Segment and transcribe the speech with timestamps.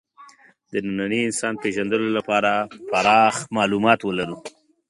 [0.71, 2.51] د ننني انسان پېژندلو لپاره
[2.89, 4.37] پراخ معلومات ولرو.